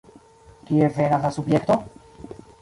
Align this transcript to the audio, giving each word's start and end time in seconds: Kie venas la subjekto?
Kie 0.69 0.87
venas 0.95 1.21
la 1.27 1.31
subjekto? 1.37 1.77